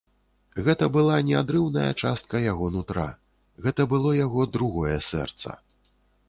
[0.67, 3.05] Гэта была неадрыўная частка яго нутра,
[3.67, 5.49] гэта было яго другое сэрца.